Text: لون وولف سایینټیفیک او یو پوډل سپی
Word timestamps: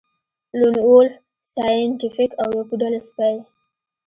لون 0.59 0.75
وولف 0.87 1.15
سایینټیفیک 1.53 2.31
او 2.41 2.49
یو 2.57 2.67
پوډل 2.69 2.95
سپی 3.07 3.35